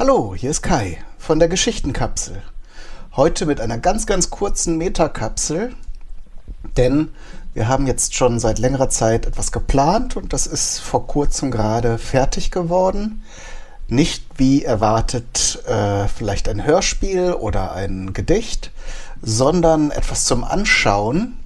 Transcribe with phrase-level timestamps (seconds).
[0.00, 2.42] Hallo, hier ist Kai von der Geschichtenkapsel.
[3.16, 5.74] Heute mit einer ganz, ganz kurzen Metakapsel,
[6.78, 7.10] denn
[7.52, 11.98] wir haben jetzt schon seit längerer Zeit etwas geplant und das ist vor kurzem gerade
[11.98, 13.22] fertig geworden.
[13.88, 18.70] Nicht wie erwartet äh, vielleicht ein Hörspiel oder ein Gedicht,
[19.20, 21.36] sondern etwas zum Anschauen,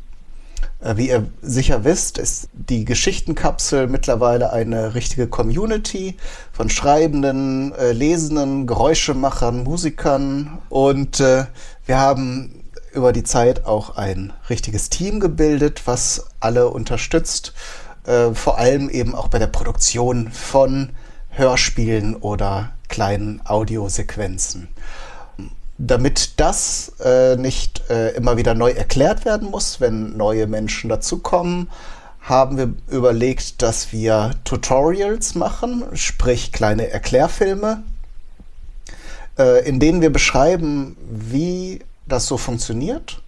[0.97, 6.17] wie ihr sicher wisst, ist die Geschichtenkapsel mittlerweile eine richtige Community
[6.53, 10.59] von Schreibenden, äh, Lesenden, Geräuschemachern, Musikern.
[10.69, 11.47] Und äh,
[11.87, 17.55] wir haben über die Zeit auch ein richtiges Team gebildet, was alle unterstützt,
[18.07, 20.91] äh, vor allem eben auch bei der Produktion von
[21.31, 24.69] Hörspielen oder kleinen Audiosequenzen
[25.79, 31.69] damit das äh, nicht äh, immer wieder neu erklärt werden muss, wenn neue Menschen dazukommen,
[32.21, 37.83] haben wir überlegt, dass wir Tutorials machen, sprich kleine Erklärfilme,
[39.39, 43.21] äh, in denen wir beschreiben, wie das so funktioniert.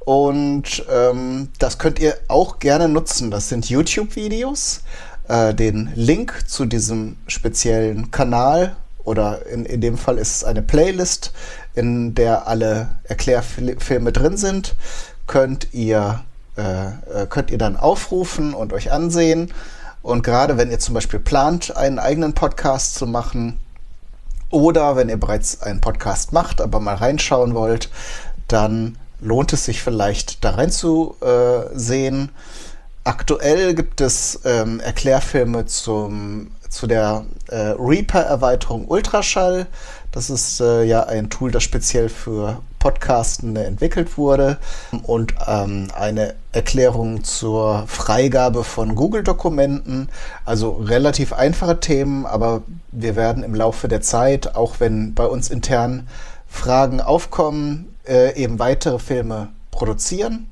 [0.00, 3.30] Und ähm, das könnt ihr auch gerne nutzen.
[3.30, 4.82] Das sind YouTube-Videos.
[5.28, 10.62] Äh, den Link zu diesem speziellen Kanal oder in, in dem Fall ist es eine
[10.62, 11.32] Playlist,
[11.74, 14.74] in der alle Erklärfilme drin sind,
[15.26, 16.22] könnt ihr,
[16.56, 19.52] äh, äh, könnt ihr dann aufrufen und euch ansehen.
[20.02, 23.60] Und gerade wenn ihr zum Beispiel plant, einen eigenen Podcast zu machen,
[24.50, 27.88] oder wenn ihr bereits einen Podcast macht, aber mal reinschauen wollt,
[28.48, 32.30] dann lohnt es sich vielleicht da reinzusehen.
[33.04, 39.66] Aktuell gibt es ähm, Erklärfilme zum zu der äh, Reaper-Erweiterung Ultraschall.
[40.12, 44.58] Das ist äh, ja ein Tool, das speziell für Podcastende entwickelt wurde
[45.02, 50.08] und ähm, eine Erklärung zur Freigabe von Google-Dokumenten.
[50.44, 55.50] Also relativ einfache Themen, aber wir werden im Laufe der Zeit, auch wenn bei uns
[55.50, 56.08] intern
[56.48, 60.48] Fragen aufkommen, äh, eben weitere Filme produzieren.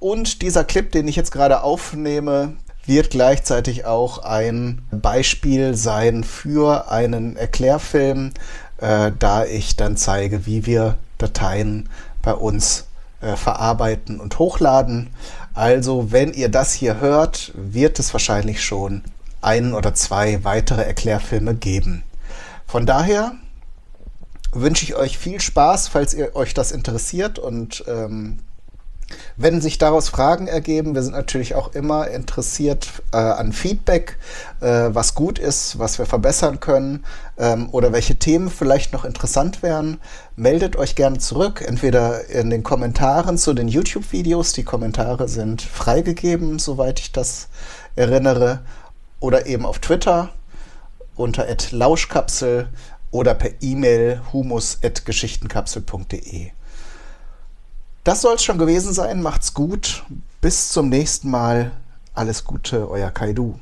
[0.00, 2.56] Und dieser Clip, den ich jetzt gerade aufnehme,
[2.86, 8.32] wird gleichzeitig auch ein Beispiel sein für einen Erklärfilm,
[8.78, 11.88] äh, da ich dann zeige, wie wir Dateien
[12.22, 12.86] bei uns
[13.20, 15.10] äh, verarbeiten und hochladen.
[15.54, 19.02] Also, wenn ihr das hier hört, wird es wahrscheinlich schon
[19.42, 22.02] ein oder zwei weitere Erklärfilme geben.
[22.66, 23.32] Von daher
[24.52, 28.38] wünsche ich euch viel Spaß, falls ihr euch das interessiert und ähm,
[29.36, 34.18] wenn sich daraus Fragen ergeben, wir sind natürlich auch immer interessiert äh, an Feedback,
[34.60, 37.04] äh, was gut ist, was wir verbessern können
[37.38, 39.98] ähm, oder welche Themen vielleicht noch interessant wären.
[40.36, 44.52] Meldet euch gerne zurück, entweder in den Kommentaren zu den YouTube-Videos.
[44.52, 47.48] Die Kommentare sind freigegeben, soweit ich das
[47.96, 48.60] erinnere,
[49.20, 50.30] oder eben auf Twitter
[51.14, 52.68] unter lauschkapsel
[53.10, 56.52] oder per E-Mail humus.geschichtenkapsel.de.
[58.04, 59.22] Das soll es schon gewesen sein.
[59.22, 60.04] Macht's gut.
[60.40, 61.72] Bis zum nächsten Mal.
[62.14, 63.58] Alles Gute, euer Kaidu.